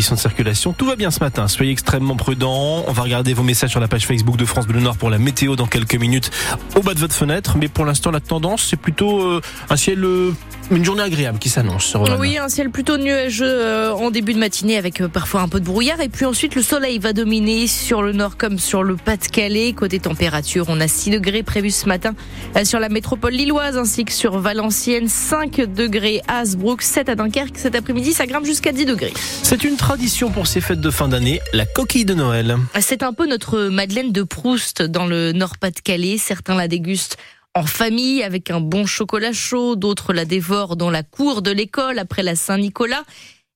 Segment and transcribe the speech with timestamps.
[0.00, 0.72] de circulation.
[0.72, 1.46] Tout va bien ce matin.
[1.46, 2.84] Soyez extrêmement prudents.
[2.86, 5.18] On va regarder vos messages sur la page Facebook de France Bleu Nord pour la
[5.18, 6.30] météo dans quelques minutes
[6.74, 7.56] au bas de votre fenêtre.
[7.58, 10.32] Mais pour l'instant, la tendance, c'est plutôt euh, un ciel euh,
[10.70, 11.96] une journée agréable qui s'annonce.
[12.18, 15.60] Oui, un ciel plutôt nuageux euh, en début de matinée avec euh, parfois un peu
[15.60, 16.00] de brouillard.
[16.00, 19.72] Et puis ensuite, le soleil va dominer sur le nord comme sur le Pas-de-Calais.
[19.72, 22.14] Côté température, on a 6 degrés prévus ce matin
[22.56, 25.08] euh, sur la métropole lilloise ainsi que sur Valenciennes.
[25.08, 27.58] 5 degrés à Asbrook, 7 à Dunkerque.
[27.58, 29.12] Cet après-midi, ça grimpe jusqu'à 10 degrés.
[29.42, 32.56] C'est une tradition pour ces fêtes de fin d'année, la coquille de Noël.
[32.80, 36.18] C'est un peu notre Madeleine de Proust dans le nord Pas-de-Calais.
[36.18, 37.16] Certains la dégustent
[37.54, 41.98] en famille avec un bon chocolat chaud, d'autres la dévorent dans la cour de l'école
[41.98, 43.04] après la Saint-Nicolas.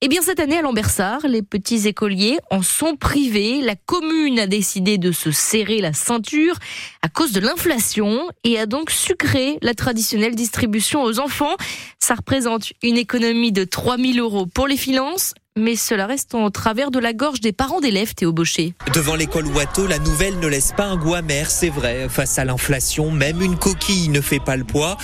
[0.00, 3.62] Eh bien, cette année à Lambersart, les petits écoliers en sont privés.
[3.62, 6.58] La commune a décidé de se serrer la ceinture
[7.00, 11.56] à cause de l'inflation et a donc sucré la traditionnelle distribution aux enfants.
[12.00, 16.90] Ça représente une économie de 3000 euros pour les finances, mais cela reste en travers
[16.90, 18.74] de la gorge des parents d'élèves, Théo Baucher.
[18.92, 22.08] Devant l'école Watteau, la nouvelle ne laisse pas un goût amer, c'est vrai.
[22.08, 24.96] Face à l'inflation, même une coquille ne fait pas le poids.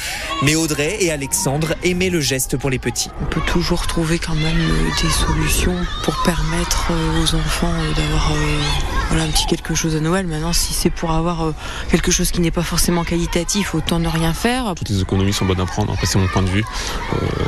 [0.42, 3.10] Mais Audrey et Alexandre aimaient le geste pour les petits.
[3.22, 7.94] On peut toujours trouver quand même euh, des solutions pour permettre euh, aux enfants euh,
[7.94, 8.32] d'avoir
[9.10, 10.26] voilà, un petit quelque chose à Noël.
[10.26, 11.52] Maintenant, si c'est pour avoir
[11.90, 14.74] quelque chose qui n'est pas forcément qualitatif, autant ne rien faire.
[14.76, 16.64] Toutes les économies sont bonnes à prendre, après c'est mon point de vue.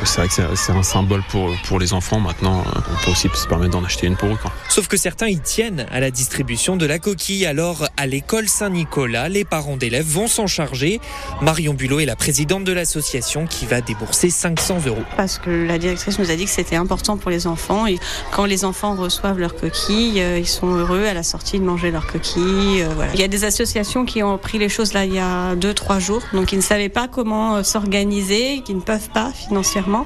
[0.03, 2.19] c'est vrai que c'est un symbole pour, pour les enfants.
[2.19, 4.37] Maintenant, on peut aussi se permettre d'en acheter une pour eux.
[4.41, 4.51] Quoi.
[4.69, 7.45] Sauf que certains y tiennent à la distribution de la coquille.
[7.45, 10.99] Alors, à l'école Saint-Nicolas, les parents d'élèves vont s'en charger.
[11.41, 15.03] Marion Bulot est la présidente de l'association qui va débourser 500 euros.
[15.17, 17.87] Parce que la directrice nous a dit que c'était important pour les enfants.
[17.87, 17.99] Et
[18.31, 21.91] quand les enfants reçoivent leur coquille, euh, ils sont heureux à la sortie de manger
[21.91, 22.81] leur coquille.
[22.81, 23.13] Euh, voilà.
[23.13, 25.73] Il y a des associations qui ont pris les choses là il y a deux,
[25.73, 26.21] trois jours.
[26.33, 30.05] Donc, ils ne savaient pas comment euh, s'organiser, qui ne peuvent pas financièrement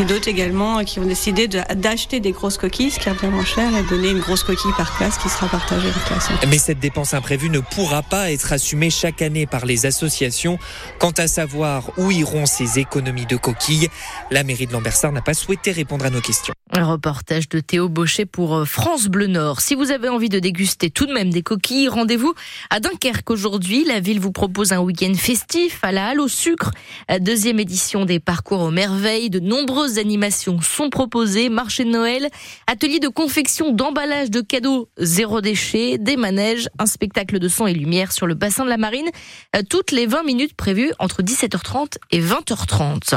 [0.00, 3.70] et d'autres également qui ont décidé d'acheter des grosses coquilles, ce qui revient moins cher,
[3.76, 6.30] et donner une grosse coquille par classe qui sera partagée en classe.
[6.48, 10.58] Mais cette dépense imprévue ne pourra pas être assumée chaque année par les associations.
[10.98, 13.88] Quant à savoir où iront ces économies de coquilles,
[14.30, 16.54] la mairie de Lambersart n'a pas souhaité répondre à nos questions.
[16.72, 19.60] Un reportage de Théo Baucher pour euh, France Bleu Nord.
[19.60, 20.53] Si vous avez envie de déguster
[20.94, 22.34] tout de même des coquilles, rendez-vous
[22.70, 23.84] à Dunkerque aujourd'hui.
[23.84, 26.70] La ville vous propose un week-end festif à la Halle au sucre.
[27.20, 29.30] Deuxième édition des parcours aux merveilles.
[29.30, 31.48] De nombreuses animations sont proposées.
[31.48, 32.28] Marché de Noël,
[32.66, 37.74] atelier de confection d'emballage de cadeaux zéro déchet, des manèges, un spectacle de son et
[37.74, 39.08] lumière sur le bassin de la marine.
[39.56, 43.14] Euh, toutes les 20 minutes prévues entre 17h30 et 20h30.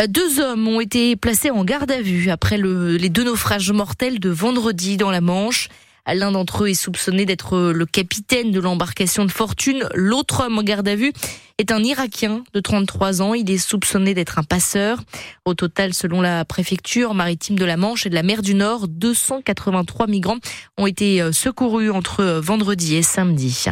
[0.00, 3.70] Euh, deux hommes ont été placés en garde à vue après le, les deux naufrages
[3.72, 5.68] mortels de vendredi dans la Manche.
[6.06, 9.88] L'un d'entre eux est soupçonné d'être le capitaine de l'embarcation de fortune.
[9.94, 11.12] L'autre homme en garde à vue
[11.60, 13.34] est un Irakien de 33 ans.
[13.34, 14.98] Il est soupçonné d'être un passeur.
[15.44, 18.88] Au total, selon la préfecture maritime de la Manche et de la mer du Nord,
[18.88, 20.38] 283 migrants
[20.78, 23.66] ont été euh, secourus entre euh, vendredi et samedi.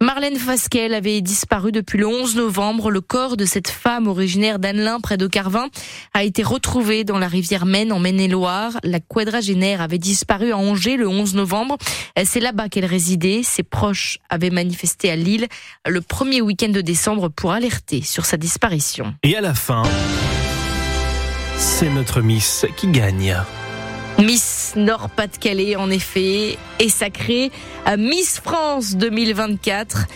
[0.00, 2.90] Marlène Fasquelle avait disparu depuis le 11 novembre.
[2.90, 5.66] Le corps de cette femme originaire d'Annelin, près de Carvin,
[6.14, 8.78] a été retrouvé dans la rivière Maine, en Maine-et-Loire.
[8.84, 11.57] La quadragénaire avait disparu à Angers le 11 novembre.
[12.24, 13.42] C'est là-bas qu'elle résidait.
[13.42, 15.46] Ses proches avaient manifesté à Lille
[15.86, 19.14] le premier week-end de décembre pour alerter sur sa disparition.
[19.22, 19.82] Et à la fin,
[21.56, 23.36] c'est notre Miss qui gagne.
[24.18, 27.52] Miss Nord-Pas-de-Calais, en effet, est sacrée
[27.84, 30.06] à Miss France 2024.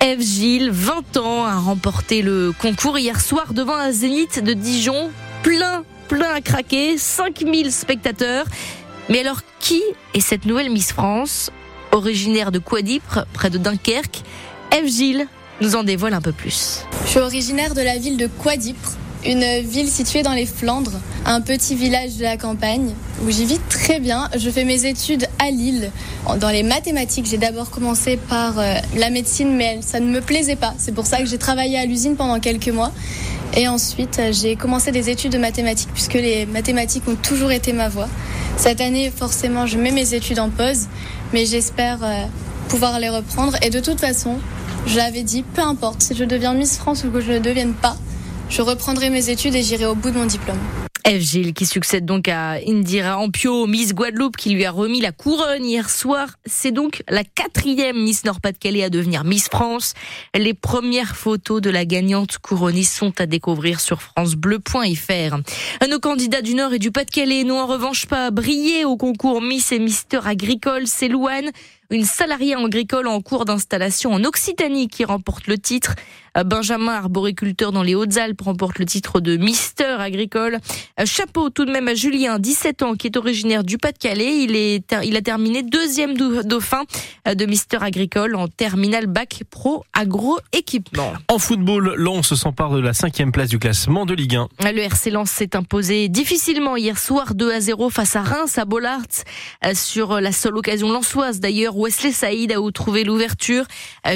[0.00, 5.10] Eve Gilles, 20 ans, a remporté le concours hier soir devant un zénith de Dijon,
[5.42, 8.46] plein, plein à craquer, 5000 spectateurs.
[9.08, 9.82] Mais alors, qui
[10.12, 11.50] est cette nouvelle Miss France
[11.92, 14.20] Originaire de Quadipre, près de Dunkerque,
[14.76, 15.26] Eve Gilles
[15.62, 16.84] nous en dévoile un peu plus.
[17.04, 18.92] Je suis originaire de la ville de Quadipre,
[19.24, 22.92] une ville située dans les Flandres, un petit village de la campagne
[23.24, 24.28] où j'y vis très bien.
[24.36, 25.90] Je fais mes études à Lille
[26.38, 27.26] dans les mathématiques.
[27.26, 30.74] J'ai d'abord commencé par euh, la médecine, mais ça ne me plaisait pas.
[30.78, 32.92] C'est pour ça que j'ai travaillé à l'usine pendant quelques mois.
[33.56, 37.72] Et ensuite, euh, j'ai commencé des études de mathématiques puisque les mathématiques ont toujours été
[37.72, 38.08] ma voie.
[38.58, 40.88] Cette année, forcément, je mets mes études en pause,
[41.32, 42.24] mais j'espère euh,
[42.68, 43.56] pouvoir les reprendre.
[43.62, 44.38] Et de toute façon,
[44.84, 47.72] je l'avais dit, peu importe si je deviens Miss France ou que je ne devienne
[47.72, 47.96] pas,
[48.50, 50.58] je reprendrai mes études et j'irai au bout de mon diplôme.
[51.08, 55.10] Eve Gilles qui succède donc à Indira Ampio, Miss Guadeloupe qui lui a remis la
[55.10, 56.28] couronne hier soir.
[56.44, 59.94] C'est donc la quatrième Miss Nord-Pas-de-Calais à devenir Miss France.
[60.34, 65.38] Les premières photos de la gagnante couronnée sont à découvrir sur francebleu.fr.
[65.88, 69.72] Nos candidats du Nord et du Pas-de-Calais n'ont en revanche pas brillé au concours Miss
[69.72, 70.86] et Mister Agricole.
[70.86, 71.50] C'est Louane
[71.90, 75.94] une salariée agricole en cours d'installation en Occitanie qui remporte le titre.
[76.44, 80.58] Benjamin, arboriculteur dans les Hautes-Alpes, remporte le titre de Mister agricole.
[81.04, 84.42] Chapeau tout de même à Julien, 17 ans, qui est originaire du Pas-de-Calais.
[84.42, 86.84] Il, est, il a terminé deuxième dauphin
[87.26, 91.12] de Mister agricole en terminal bac pro agro-équipement.
[91.28, 94.48] En football, Lens s'empare de la cinquième place du classement de Ligue 1.
[94.72, 98.64] Le RC Lens s'est imposé difficilement hier soir 2 à 0 face à Reims à
[98.64, 99.02] Bollard
[99.74, 101.76] sur la seule occasion lensoise d'ailleurs.
[101.76, 103.64] Wesley Saïd a trouvé l'ouverture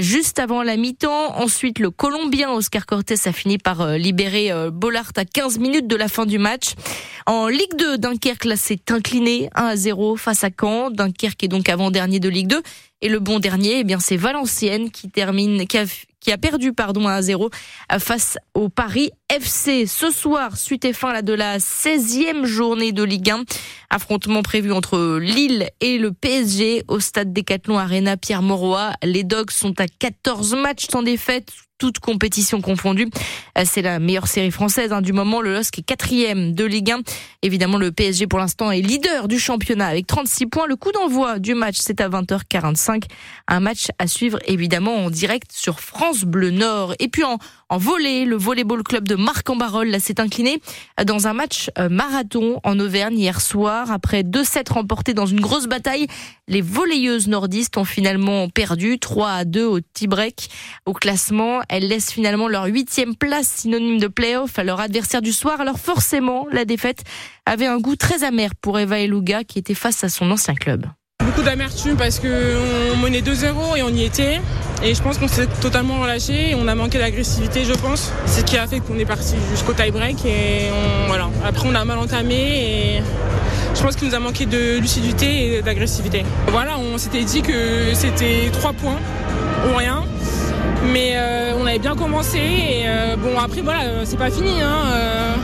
[0.01, 1.37] juste avant la mi-temps.
[1.37, 5.87] Ensuite, le Colombien Oscar Cortés a fini par euh, libérer euh, Bollard à 15 minutes
[5.87, 6.75] de la fin du match.
[7.25, 10.91] En Ligue 2, Dunkerque s'est incliné 1 à 0 face à Caen.
[10.91, 12.63] Dunkerque est donc avant-dernier de Ligue 2.
[13.01, 15.67] Et le bon dernier, eh bien, c'est Valenciennes qui termine,
[16.23, 17.51] qui a perdu, pardon, 1 à 0
[17.99, 19.87] face au Paris FC.
[19.87, 23.45] Ce soir, suite et fin là, de la 16e journée de Ligue 1.
[23.91, 28.93] Affrontement prévu entre Lille et le PSG au stade Décathlon Arena Pierre Mauroy.
[29.03, 31.51] Les Dogs sont à 14 matchs sans défaite,
[31.83, 33.09] toutes compétitions confondues.
[33.59, 35.41] Euh, c'est la meilleure série française hein, du moment.
[35.41, 37.01] Le LOSC est quatrième de Ligue 1.
[37.43, 40.67] Évidemment, le PSG pour l'instant est leader du championnat avec 36 points.
[40.69, 43.05] Le coup d'envoi du match, c'est à 20h45.
[43.49, 46.95] Un match à suivre évidemment en direct sur France Bleu Nord.
[46.99, 47.39] Et puis en,
[47.69, 50.61] en volley, le volleyball club de Marc-en-Barol s'est incliné
[51.05, 53.91] dans un match euh, marathon en Auvergne hier soir.
[53.91, 56.07] Après deux sets remportés dans une grosse bataille,
[56.49, 60.49] les volleyeuses nordistes ont finalement perdu 3 à 2 au tie-break.
[60.87, 65.33] Au classement, elles laissent finalement leur huitième place synonyme de play-off à leur adversaire du
[65.33, 65.61] soir.
[65.61, 67.03] Alors forcément, la défaite
[67.47, 70.87] avait un goût très amer pour Eva Eluga qui était face à son ancien club.
[71.35, 74.43] Beaucoup d'amertume parce qu'on menait 2-0 et on y était.
[74.83, 76.55] Et je pense qu'on s'est totalement relâché.
[76.61, 78.13] On a manqué d'agressivité, je pense.
[78.27, 80.27] C'est ce qui a fait qu'on est parti jusqu'au tie-break.
[80.27, 80.69] Et
[81.07, 81.31] voilà.
[81.43, 82.35] Après, on a mal entamé.
[82.35, 83.03] Et
[83.75, 86.23] je pense qu'il nous a manqué de lucidité et d'agressivité.
[86.49, 88.99] Voilà, on s'était dit que c'était 3 points
[89.71, 90.05] ou rien.
[90.93, 92.37] Mais euh, on avait bien commencé.
[92.37, 94.61] Et euh, bon, après, voilà, c'est pas fini.
[94.61, 95.35] Hein, euh,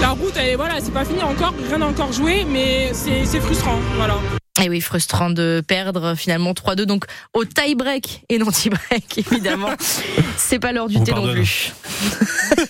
[0.00, 1.54] la route, elle, voilà, c'est pas fini encore.
[1.68, 2.46] Rien n'a encore joué.
[2.48, 3.80] Mais c'est frustrant.
[3.96, 4.14] Voilà.
[4.62, 7.04] Et oui, frustrant de perdre finalement 3-2 donc
[7.34, 9.70] au tie-break et non tie-break évidemment.
[10.36, 11.72] C'est pas l'heure du thé non plus.